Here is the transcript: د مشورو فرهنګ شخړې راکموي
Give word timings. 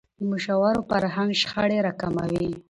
د 0.19 0.19
مشورو 0.31 0.81
فرهنګ 0.89 1.31
شخړې 1.41 1.77
راکموي 1.87 2.51